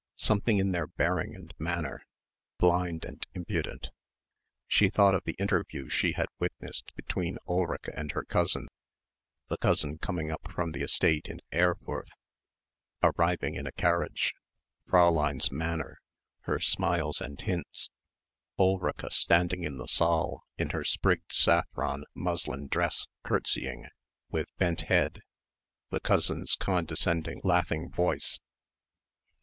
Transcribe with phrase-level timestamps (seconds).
[0.15, 2.01] Something in their bearing and manner....
[2.57, 3.89] Blind and impudent....
[4.67, 8.67] She thought of the interview she had witnessed between Ulrica and her cousin
[9.47, 12.09] the cousin coming up from the estate in Erfurth,
[13.03, 14.33] arriving in a carriage,
[14.89, 15.99] Fräulein's manner,
[16.45, 17.91] her smiles and hints;
[18.57, 23.87] Ulrica standing in the saal in her sprigged saffron muslin dress curtseying...
[24.31, 25.21] with bent head,
[25.91, 28.39] the cousin's condescending laughing voice.